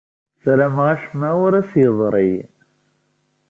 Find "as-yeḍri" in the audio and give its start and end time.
1.59-2.31